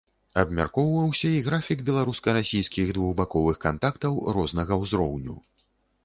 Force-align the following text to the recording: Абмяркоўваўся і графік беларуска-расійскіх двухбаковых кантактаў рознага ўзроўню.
Абмяркоўваўся 0.41 1.27
і 1.33 1.41
графік 1.47 1.83
беларуска-расійскіх 1.89 2.87
двухбаковых 2.95 3.59
кантактаў 3.65 4.13
рознага 4.39 4.79
ўзроўню. 4.85 5.37